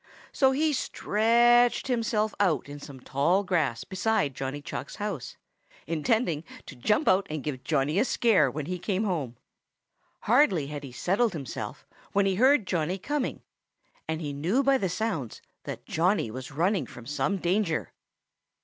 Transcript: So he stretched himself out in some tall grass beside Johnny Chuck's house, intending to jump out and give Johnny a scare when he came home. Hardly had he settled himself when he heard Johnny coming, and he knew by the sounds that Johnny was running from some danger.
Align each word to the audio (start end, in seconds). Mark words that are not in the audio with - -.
So 0.31 0.49
he 0.49 0.73
stretched 0.73 1.85
himself 1.87 2.33
out 2.39 2.67
in 2.67 2.79
some 2.79 2.99
tall 3.01 3.43
grass 3.43 3.83
beside 3.83 4.33
Johnny 4.33 4.59
Chuck's 4.59 4.95
house, 4.95 5.37
intending 5.85 6.43
to 6.65 6.75
jump 6.75 7.07
out 7.07 7.27
and 7.29 7.43
give 7.43 7.63
Johnny 7.63 7.99
a 7.99 8.03
scare 8.05 8.49
when 8.49 8.65
he 8.65 8.79
came 8.79 9.03
home. 9.03 9.37
Hardly 10.21 10.65
had 10.65 10.83
he 10.83 10.91
settled 10.91 11.33
himself 11.33 11.85
when 12.13 12.25
he 12.25 12.33
heard 12.33 12.65
Johnny 12.65 12.97
coming, 12.97 13.43
and 14.07 14.21
he 14.21 14.33
knew 14.33 14.63
by 14.63 14.79
the 14.79 14.89
sounds 14.89 15.39
that 15.65 15.85
Johnny 15.85 16.31
was 16.31 16.49
running 16.49 16.87
from 16.87 17.05
some 17.05 17.37
danger. 17.37 17.93